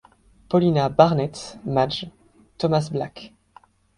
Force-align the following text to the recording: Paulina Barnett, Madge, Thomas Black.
Paulina 0.49 0.89
Barnett, 0.89 1.59
Madge, 1.63 2.09
Thomas 2.57 2.89
Black. 2.89 3.33